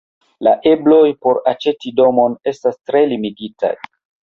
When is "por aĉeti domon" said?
1.25-2.35